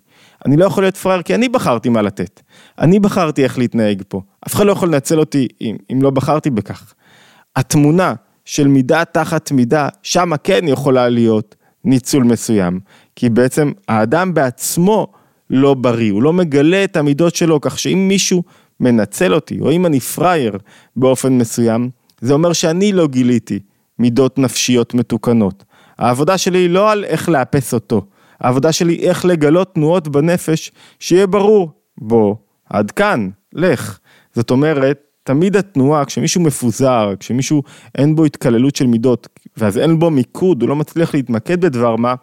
אני 0.47 0.57
לא 0.57 0.65
יכול 0.65 0.83
להיות 0.83 0.97
פראייר 0.97 1.23
כי 1.23 1.35
אני 1.35 1.49
בחרתי 1.49 1.89
מה 1.89 2.03
לתת. 2.03 2.41
אני 2.79 3.01
בחרתי 3.01 3.45
איך 3.45 3.59
להתנהג 3.59 4.03
פה. 4.09 4.23
אף 4.47 4.55
אחד 4.55 4.67
לא 4.67 4.73
יכול 4.73 4.89
לנצל 4.89 5.19
אותי 5.19 5.49
אם, 5.61 5.77
אם 5.93 6.03
לא 6.03 6.11
בחרתי 6.11 6.51
בכך. 6.51 6.95
התמונה 7.57 8.15
של 8.52 8.68
מידה 8.68 9.04
תחת 9.04 9.52
מידה, 9.52 9.88
שמה 10.02 10.37
כן 10.37 10.61
יכולה 10.68 11.09
להיות 11.09 11.54
ניצול 11.85 12.23
מסוים. 12.25 12.80
כי 13.16 13.28
בעצם 13.28 13.73
האדם 13.88 14.35
בעצמו 14.35 15.06
לא 15.50 15.75
בריא, 15.75 16.12
הוא 16.12 16.23
לא 16.23 16.32
מגלה 16.32 16.85
את 16.85 16.97
המידות 16.97 17.35
שלו, 17.35 17.61
כך 17.61 17.78
שאם 17.78 18.09
מישהו 18.09 18.42
מנצל 18.80 19.35
אותי, 19.35 19.61
או 19.61 19.73
אם 19.73 19.87
אני 19.87 20.00
פראייר 20.00 20.59
באופן 20.97 21.32
מסוים, 21.38 21.90
זה 22.21 22.32
אומר 22.32 22.52
שאני 22.52 22.92
לא 22.92 23.06
גיליתי 23.06 23.59
מידות 23.99 24.38
נפשיות 24.38 24.94
מתוקנות. 24.94 25.64
העבודה 25.99 26.38
שלי 26.38 26.59
היא 26.59 26.71
לא 26.71 26.92
על 26.92 27.04
איך 27.04 27.28
לאפס 27.28 27.75
אותו, 27.75 28.02
העבודה 28.40 28.73
שלי 28.73 28.92
היא 28.92 29.09
איך 29.09 29.25
לגלות 29.25 29.75
תנועות 29.75 30.09
בנפש, 30.09 30.73
שיהיה 30.99 31.26
ברור, 31.26 31.71
בוא, 31.99 32.35
עד 32.71 32.90
כאן, 32.90 33.28
לך. 33.52 33.99
זאת 34.35 34.50
אומרת, 34.50 35.12
תמיד 35.25 35.57
התנועה, 35.57 36.05
כשמישהו 36.05 36.41
מפוזר, 36.41 37.12
כשמישהו 37.21 37.62
אין 37.95 38.17
בו 38.17 38.25
התקללות 38.25 38.76
של 38.76 38.87
מידות, 38.87 39.29
ואז 39.57 39.79
אין 39.79 39.99
בו 39.99 40.11
מיקוד, 40.11 40.62
הוא 40.62 40.69
לא 40.69 40.76
מצליח 40.76 41.14
להתמקד 41.14 41.61
בדבר 41.61 41.97
מה, 41.97 42.14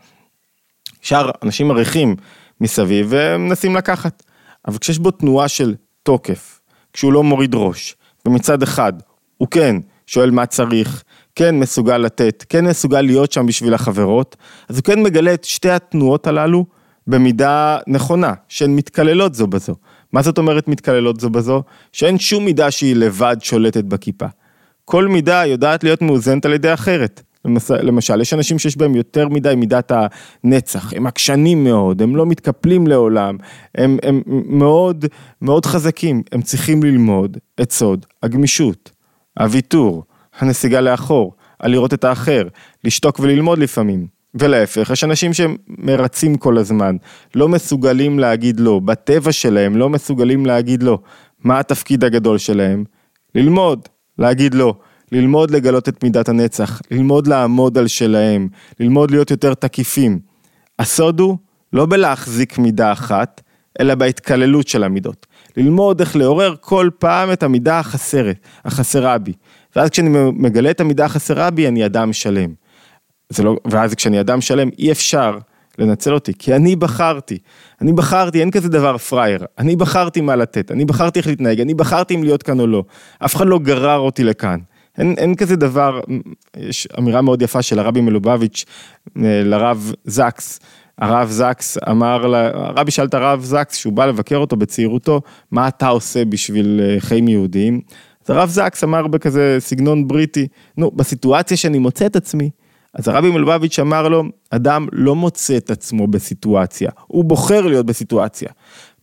שאר 1.01 1.31
אנשים 1.43 1.71
עריכים 1.71 2.15
מסביב 2.61 3.07
ומנסים 3.09 3.75
לקחת. 3.75 4.23
אבל 4.67 4.77
כשיש 4.77 4.99
בו 4.99 5.11
תנועה 5.11 5.47
של 5.47 5.75
תוקף, 6.03 6.59
כשהוא 6.93 7.13
לא 7.13 7.23
מוריד 7.23 7.55
ראש, 7.55 7.95
ומצד 8.25 8.63
אחד, 8.63 8.93
הוא 9.37 9.47
כן 9.47 9.75
שואל 10.07 10.31
מה 10.31 10.45
צריך, 10.45 11.03
כן 11.35 11.59
מסוגל 11.59 11.97
לתת, 11.97 12.45
כן 12.49 12.65
מסוגל 12.65 13.01
להיות 13.01 13.31
שם 13.31 13.45
בשביל 13.45 13.73
החברות, 13.73 14.35
אז 14.69 14.75
הוא 14.75 14.83
כן 14.83 15.03
מגלה 15.03 15.33
את 15.33 15.43
שתי 15.43 15.69
התנועות 15.69 16.27
הללו 16.27 16.65
במידה 17.07 17.77
נכונה, 17.87 18.33
שהן 18.47 18.75
מתקללות 18.75 19.35
זו 19.35 19.47
בזו. 19.47 19.75
מה 20.13 20.21
זאת 20.21 20.37
אומרת 20.37 20.67
מתקללות 20.67 21.19
זו 21.19 21.29
בזו? 21.29 21.63
שאין 21.91 22.19
שום 22.19 22.45
מידה 22.45 22.71
שהיא 22.71 22.95
לבד 22.95 23.37
שולטת 23.39 23.83
בכיפה. 23.83 24.25
כל 24.85 25.07
מידה 25.07 25.45
יודעת 25.45 25.83
להיות 25.83 26.01
מאוזנת 26.01 26.45
על 26.45 26.53
ידי 26.53 26.73
אחרת. 26.73 27.21
למשל, 27.69 28.21
יש 28.21 28.33
אנשים 28.33 28.59
שיש 28.59 28.77
בהם 28.77 28.95
יותר 28.95 29.27
מדי 29.27 29.55
מידת 29.55 29.91
הנצח, 29.91 30.93
הם 30.93 31.07
עקשנים 31.07 31.63
מאוד, 31.63 32.01
הם 32.01 32.15
לא 32.15 32.25
מתקפלים 32.25 32.87
לעולם, 32.87 33.37
הם, 33.75 33.97
הם 34.03 34.21
מאוד 34.45 35.05
מאוד 35.41 35.65
חזקים, 35.65 36.23
הם 36.31 36.41
צריכים 36.41 36.83
ללמוד 36.83 37.37
את 37.61 37.71
סוד 37.71 38.05
הגמישות, 38.23 38.91
הוויתור, 39.39 40.03
הנסיגה 40.39 40.81
לאחור, 40.81 41.33
על 41.59 41.71
לראות 41.71 41.93
את 41.93 42.03
האחר, 42.03 42.47
לשתוק 42.83 43.19
וללמוד 43.19 43.59
לפעמים. 43.59 44.18
ולהפך, 44.35 44.89
יש 44.89 45.03
אנשים 45.03 45.31
שמרצים 45.33 46.37
כל 46.37 46.57
הזמן, 46.57 46.95
לא 47.35 47.49
מסוגלים 47.49 48.19
להגיד 48.19 48.59
לא, 48.59 48.79
בטבע 48.79 49.31
שלהם 49.31 49.77
לא 49.77 49.89
מסוגלים 49.89 50.45
להגיד 50.45 50.83
לא. 50.83 50.99
מה 51.43 51.59
התפקיד 51.59 52.03
הגדול 52.03 52.37
שלהם? 52.37 52.83
ללמוד, 53.35 53.87
להגיד 54.17 54.53
לא. 54.53 54.73
ללמוד 55.11 55.51
לגלות 55.51 55.89
את 55.89 56.03
מידת 56.03 56.29
הנצח, 56.29 56.81
ללמוד 56.91 57.27
לעמוד 57.27 57.77
על 57.77 57.87
שלהם, 57.87 58.47
ללמוד 58.79 59.11
להיות 59.11 59.31
יותר 59.31 59.53
תקיפים. 59.53 60.19
הסוד 60.79 61.19
הוא 61.19 61.37
לא 61.73 61.85
בלהחזיק 61.85 62.57
מידה 62.57 62.91
אחת, 62.91 63.41
אלא 63.79 63.95
בהתקללות 63.95 64.67
של 64.67 64.83
המידות. 64.83 65.25
ללמוד 65.57 65.99
איך 65.99 66.15
לעורר 66.15 66.55
כל 66.61 66.89
פעם 66.99 67.31
את 67.31 67.43
המידה 67.43 67.79
החסרת, 67.79 68.37
החסרה 68.65 69.17
בי. 69.17 69.33
ואז 69.75 69.89
כשאני 69.89 70.09
מגלה 70.33 70.71
את 70.71 70.79
המידה 70.79 71.05
החסרה 71.05 71.49
בי, 71.49 71.67
אני 71.67 71.85
אדם 71.85 72.13
שלם. 72.13 72.53
זה 73.29 73.43
לא, 73.43 73.57
ואז 73.65 73.95
כשאני 73.95 74.19
אדם 74.19 74.41
שלם 74.41 74.69
אי 74.79 74.91
אפשר 74.91 75.37
לנצל 75.77 76.13
אותי, 76.13 76.33
כי 76.39 76.55
אני 76.55 76.75
בחרתי, 76.75 77.37
אני 77.81 77.93
בחרתי, 77.93 78.39
אין 78.39 78.51
כזה 78.51 78.69
דבר 78.69 78.97
פראייר, 78.97 79.45
אני 79.57 79.75
בחרתי 79.75 80.21
מה 80.21 80.35
לתת, 80.35 80.71
אני 80.71 80.85
בחרתי 80.85 81.19
איך 81.19 81.27
להתנהג, 81.27 81.61
אני 81.61 81.73
בחרתי 81.73 82.15
אם 82.15 82.23
להיות 82.23 82.43
כאן 82.43 82.59
או 82.59 82.67
לא, 82.67 82.83
אף 83.25 83.35
אחד 83.35 83.47
לא 83.47 83.59
גרר 83.59 83.99
אותי 83.99 84.23
לכאן, 84.23 84.59
אין, 84.97 85.15
אין 85.17 85.35
כזה 85.35 85.55
דבר, 85.55 85.99
יש 86.57 86.87
אמירה 86.99 87.21
מאוד 87.21 87.41
יפה 87.41 87.61
של 87.61 87.79
הרבי 87.79 88.01
מלובביץ' 88.01 88.65
אה, 89.17 89.41
לרב 89.43 89.93
זקס, 90.05 90.59
הרב 90.97 91.29
זקס 91.29 91.77
אמר, 91.89 92.35
הרבי 92.53 92.91
שאל 92.91 93.05
את 93.05 93.13
הרב 93.13 93.43
זקס, 93.43 93.75
שהוא 93.75 93.93
בא 93.93 94.05
לבקר 94.05 94.37
אותו 94.37 94.55
בצעירותו, 94.55 95.21
מה 95.51 95.67
אתה 95.67 95.87
עושה 95.87 96.25
בשביל 96.25 96.81
אה, 96.83 96.99
חיים 96.99 97.27
יהודיים? 97.27 97.81
אז 98.25 98.29
הרב 98.29 98.49
זקס 98.49 98.83
אמר 98.83 99.07
בכזה 99.07 99.57
סגנון 99.59 100.07
בריטי, 100.07 100.47
נו, 100.77 100.91
בסיטואציה 100.91 101.57
שאני 101.57 101.79
מוצא 101.79 102.05
את 102.05 102.15
עצמי, 102.15 102.49
אז 102.99 103.07
הרבי 103.07 103.29
מלובביץ' 103.29 103.79
אמר 103.79 104.07
לו, 104.07 104.23
אדם 104.49 104.87
לא 104.91 105.15
מוצא 105.15 105.57
את 105.57 105.69
עצמו 105.69 106.07
בסיטואציה, 106.07 106.89
הוא 107.07 107.25
בוחר 107.25 107.67
להיות 107.67 107.85
בסיטואציה. 107.85 108.49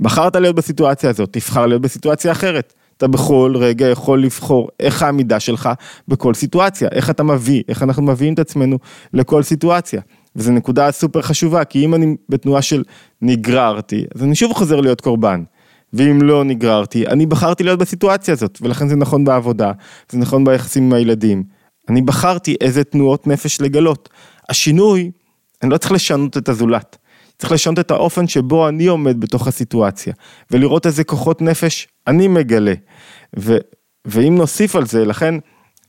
בחרת 0.01 0.37
להיות 0.37 0.57
בסיטואציה 0.57 1.11
הזאת, 1.11 1.33
תבחר 1.33 1.67
להיות 1.67 1.83
בסיטואציה 1.83 2.33
אחרת. 2.33 2.75
אתה 2.97 3.07
בכל 3.07 3.55
רגע 3.57 3.87
יכול 3.87 4.23
לבחור 4.23 4.69
איך 4.81 5.03
העמידה 5.03 5.41
שלך 5.41 5.69
בכל 6.09 6.35
סיטואציה, 6.35 6.89
איך 6.93 7.11
אתה 7.11 7.23
מביא, 7.23 7.63
איך 7.69 7.83
אנחנו 7.83 8.03
מביאים 8.03 8.35
את 8.35 8.39
עצמנו 8.39 8.79
לכל 9.13 9.43
סיטואציה. 9.43 10.01
וזו 10.37 10.53
נקודה 10.53 10.91
סופר 10.91 11.23
חשובה, 11.23 11.65
כי 11.65 11.85
אם 11.85 11.95
אני 11.95 12.17
בתנועה 12.29 12.63
של 12.63 12.83
נגררתי, 13.23 14.05
אז 14.15 14.23
אני 14.23 14.35
שוב 14.35 14.53
חוזר 14.53 14.81
להיות 14.81 15.01
קורבן. 15.01 15.43
ואם 15.93 16.23
לא 16.23 16.45
נגררתי, 16.45 17.07
אני 17.07 17.27
בחרתי 17.27 17.65
להיות 17.65 17.79
בסיטואציה 17.79 18.35
הזאת, 18.35 18.59
ולכן 18.63 18.89
זה 18.89 18.97
נכון 18.97 19.25
בעבודה, 19.25 19.73
זה 20.11 20.19
נכון 20.19 20.45
ביחסים 20.45 20.85
עם 20.85 20.93
הילדים. 20.93 21.56
אני 21.89 22.03
בחרתי 22.03 22.57
איזה 22.61 22.85
תנועות 22.85 23.27
נפש 23.27 23.61
לגלות. 23.61 24.09
השינוי, 24.49 25.11
אני 25.63 25.71
לא 25.71 25.79
צריך 25.79 25.93
לשנות 25.93 26.37
את 26.37 26.49
הזולת. 26.49 26.97
צריך 27.39 27.53
לשנות 27.53 27.79
את 27.79 27.91
האופן 27.91 28.29
שבו 28.29 28.69
אני 28.69 28.87
עומד 28.87 29.21
בתוך 29.21 29.49
הסיטואציה, 29.49 30.15
ולראות 30.51 30.87
איזה 30.87 31.05
כוחות 31.05 31.43
נפש 31.43 31.89
אני 32.07 32.29
מגלה. 32.29 32.75
ו, 33.39 33.57
ואם 34.05 34.35
נוסיף 34.39 34.77
על 34.77 34.87
זה, 34.87 35.05
לכן 35.05 35.35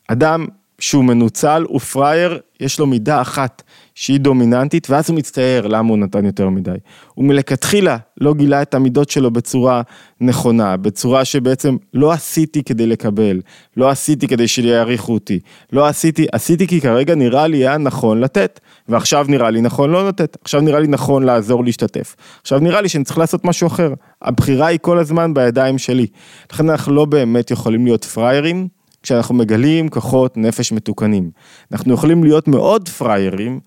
אדם 0.07 0.47
שהוא 0.79 1.03
מנוצל 1.03 1.65
הוא 1.67 1.79
פראייר, 1.79 2.39
יש 2.59 2.79
לו 2.79 2.87
מידה 2.87 3.21
אחת 3.21 3.63
שהיא 3.95 4.19
דומיננטית, 4.19 4.89
ואז 4.89 5.09
הוא 5.09 5.17
מצטער 5.17 5.67
למה 5.67 5.89
הוא 5.89 5.97
נתן 5.97 6.25
יותר 6.25 6.49
מדי. 6.49 6.71
הוא 7.13 7.25
מלכתחילה 7.25 7.97
לא 8.21 8.33
גילה 8.33 8.61
את 8.61 8.73
המידות 8.73 9.09
שלו 9.09 9.31
בצורה 9.31 9.81
נכונה, 10.21 10.77
בצורה 10.77 11.25
שבעצם 11.25 11.77
לא 11.93 12.11
עשיתי 12.11 12.63
כדי 12.63 12.87
לקבל, 12.87 13.41
לא 13.77 13.89
עשיתי 13.89 14.27
כדי 14.27 14.47
שיעריכו 14.47 15.13
אותי, 15.13 15.39
לא 15.73 15.87
עשיתי, 15.87 16.25
עשיתי 16.31 16.67
כי 16.67 16.81
כרגע 16.81 17.15
נראה 17.15 17.47
לי 17.47 17.57
היה 17.57 17.77
נכון 17.77 18.21
לתת, 18.21 18.59
ועכשיו 18.89 19.25
נראה 19.29 19.49
לי 19.49 19.61
נכון 19.61 19.89
לא 19.89 20.07
לתת, 20.07 20.37
עכשיו 20.43 20.61
נראה 20.61 20.79
לי 20.79 20.87
נכון 20.87 21.23
לעזור 21.23 21.63
להשתתף, 21.63 22.15
עכשיו 22.41 22.59
נראה 22.59 22.81
לי 22.81 22.89
שאני 22.89 23.03
צריך 23.03 23.17
לעשות 23.17 23.45
משהו 23.45 23.67
אחר. 23.67 23.93
הבחירה 24.21 24.67
היא 24.67 24.79
כל 24.81 24.99
הזמן 24.99 25.33
בידיים 25.33 25.77
שלי. 25.77 26.07
לכן 26.51 26.69
אנחנו 26.69 26.93
לא 26.93 27.05
באמת 27.05 27.51
יכולים 27.51 27.85
להיות 27.85 28.05
פראיירים. 28.05 28.76
כשאנחנו 29.07 29.35
מגלים 29.35 29.89
כוחות 29.89 30.37
נפש 30.37 30.71
מתוקנים. 30.71 31.31
אנחנו 31.71 31.93
יכולים 31.93 32.23
להיות 32.23 32.47
מאוד 32.47 32.89
פראיירים, 32.89 33.59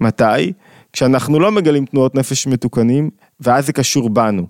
מתי? 0.00 0.52
כשאנחנו 0.92 1.40
לא 1.40 1.52
מגלים 1.52 1.86
תנועות 1.86 2.14
נפש 2.14 2.46
מתוקנים, 2.46 3.10
ואז 3.40 3.66
זה 3.66 3.72
קשור 3.72 4.10
בנו. 4.10 4.46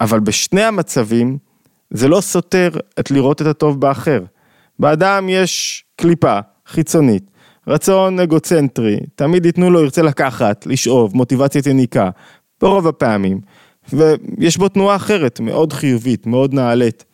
אבל 0.00 0.20
בשני 0.20 0.62
המצבים, 0.62 1.38
זה 1.90 2.08
לא 2.08 2.20
סותר 2.20 2.70
את 3.00 3.10
לראות 3.10 3.42
את 3.42 3.46
הטוב 3.46 3.80
באחר. 3.80 4.20
באדם 4.78 5.28
יש 5.28 5.84
קליפה 5.96 6.38
חיצונית, 6.66 7.30
רצון 7.68 8.20
אגוצנטרי, 8.20 8.96
תמיד 9.14 9.46
ייתנו 9.46 9.70
לו, 9.70 9.80
ירצה 9.82 10.02
לקחת, 10.02 10.66
לשאוב, 10.66 11.16
מוטיבציית 11.16 11.66
יניקה, 11.66 12.10
ברוב 12.60 12.86
הפעמים. 12.88 13.40
ויש 13.92 14.56
בו 14.56 14.68
תנועה 14.68 14.96
אחרת, 14.96 15.40
מאוד 15.40 15.72
חיובית, 15.72 16.26
מאוד 16.26 16.54
נעלית. 16.54 17.04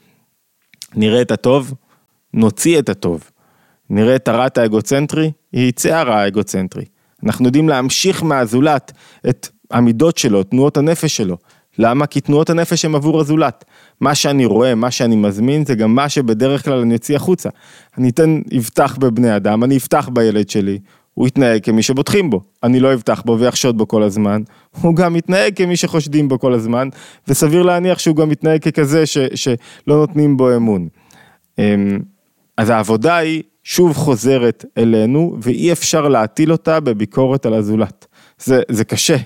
נראה 0.95 1.23
את 1.23 1.31
הטוב, 1.31 1.75
נוציא 2.35 2.79
את 2.79 2.89
הטוב. 2.89 3.31
נראה 3.91 4.17
את 4.17 4.29
הרעת 4.29 4.59
האגוצנטרי, 4.59 5.31
יצא 5.53 5.95
הרע 5.95 6.17
האגוצנטרי. 6.17 6.85
אנחנו 7.25 7.47
יודעים 7.47 7.69
להמשיך 7.69 8.23
מהזולת 8.23 8.93
את 9.29 9.49
המידות 9.71 10.19
שלו, 10.19 10.43
תנועות 10.43 10.77
הנפש 10.77 11.17
שלו. 11.17 11.37
למה? 11.79 12.07
כי 12.07 12.21
תנועות 12.21 12.51
הנפש 12.51 12.85
הם 12.85 12.95
עבור 12.95 13.21
הזולת. 13.21 13.65
מה 14.01 14.15
שאני 14.15 14.47
רואה, 14.47 14.75
מה 14.75 14.91
שאני 14.91 15.17
מזמין, 15.17 15.65
זה 15.65 15.75
גם 15.75 15.95
מה 15.95 16.09
שבדרך 16.09 16.65
כלל 16.65 16.79
אני 16.79 16.95
אוציא 16.95 17.17
החוצה. 17.17 17.49
אני 17.99 18.09
אתן, 18.09 18.41
אבטח 18.57 18.97
בבני 18.97 19.37
אדם, 19.37 19.65
אני 19.65 19.77
אבטח 19.77 20.09
בילד 20.09 20.51
שלי, 20.51 20.79
הוא 21.15 21.27
יתנהג 21.27 21.65
כמי 21.65 21.83
שבוטחים 21.83 22.31
בו. 22.31 22.41
אני 22.63 22.81
לא 22.81 22.95
אבטח 22.95 23.23
בו 23.23 23.39
ויחשוד 23.39 23.79
בו 23.79 23.89
כל 23.89 24.03
הזמן, 24.03 24.43
הוא 24.81 24.97
גם 24.97 25.17
יתנהג 25.17 25.57
כמי 25.57 25.77
שחושדים 25.77 26.29
בו 26.29 26.39
כל 26.39 26.53
הזמן, 26.55 26.89
וסביר 27.29 27.63
להניח 27.63 27.99
שהוא 27.99 28.17
גם 28.17 28.33
יתנהג 28.33 28.61
ככזה 28.61 29.07
ש, 29.07 29.19
שלא 29.35 29.97
נותנים 29.97 30.37
בו 30.37 30.57
אמון. 30.57 30.89
אז 32.59 32.71
העבודה 32.71 33.17
היא 33.17 33.43
שוב 33.65 33.93
חוזרת 33.93 34.65
אלינו, 34.79 35.37
ואי 35.43 35.73
אפשר 35.73 36.09
להטיל 36.09 36.53
אותה 36.53 36.81
בביקורת 36.81 37.47
על 37.47 37.55
הזולת. 37.55 38.07
זה, 38.39 38.63
זה 38.69 38.85
קשה, 38.85 39.17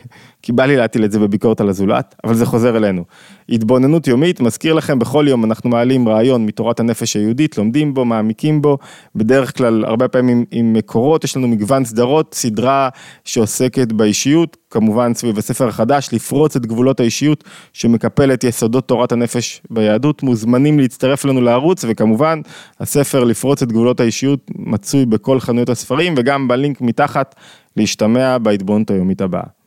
כי 0.42 0.52
בא 0.52 0.64
לי 0.64 0.76
להטיל 0.76 1.04
את 1.04 1.12
זה 1.12 1.18
בביקורת 1.18 1.60
על 1.60 1.68
הזולת, 1.68 2.14
אבל 2.24 2.34
זה 2.34 2.46
חוזר 2.46 2.76
אלינו. 2.76 3.04
התבוננות 3.48 4.08
יומית, 4.08 4.40
מזכיר 4.40 4.74
לכם, 4.74 4.98
בכל 4.98 5.24
יום 5.28 5.44
אנחנו 5.44 5.70
מעלים 5.70 6.08
רעיון 6.08 6.46
מתורת 6.46 6.80
הנפש 6.80 7.16
היהודית, 7.16 7.58
לומדים 7.58 7.94
בו, 7.94 8.04
מעמיקים 8.04 8.62
בו, 8.62 8.78
בדרך 9.16 9.56
כלל 9.56 9.84
הרבה 9.84 10.08
פעמים 10.08 10.44
עם 10.50 10.72
מקורות, 10.72 11.24
יש 11.24 11.36
לנו 11.36 11.48
מגוון 11.48 11.84
סדרות, 11.84 12.34
סדרה 12.34 12.88
שעוסקת 13.24 13.92
באישיות, 13.92 14.56
כמובן 14.70 15.14
סביב 15.14 15.38
הספר 15.38 15.68
החדש, 15.68 16.08
לפרוץ 16.12 16.56
את 16.56 16.66
גבולות 16.66 17.00
האישיות, 17.00 17.44
שמקפל 17.72 18.32
את 18.32 18.44
יסודות 18.44 18.88
תורת 18.88 19.12
הנפש 19.12 19.62
ביהדות, 19.70 20.22
מוזמנים 20.22 20.80
להצטרף 20.80 21.24
לנו 21.24 21.40
לערוץ, 21.40 21.84
וכמובן, 21.88 22.40
הספר 22.80 23.24
לפרוץ 23.24 23.62
את 23.62 23.72
גבולות 23.72 24.00
האישיות 24.00 24.50
מצוי 24.58 25.06
בכל 25.06 25.40
חנויות 25.40 25.68
הספרים, 25.68 26.14
וגם 26.16 26.48
בלינק 26.48 26.80
מתחת 26.80 27.34
להשתמע 27.76 28.38
בהתבוננות 28.38 28.90
היומית 28.90 29.20
הבאה. 29.20 29.52